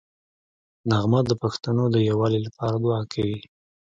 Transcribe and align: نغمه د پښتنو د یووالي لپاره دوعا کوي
نغمه 0.89 1.19
د 1.29 1.31
پښتنو 1.41 1.83
د 1.91 1.97
یووالي 2.09 2.39
لپاره 2.47 2.75
دوعا 2.83 3.01
کوي 3.13 3.39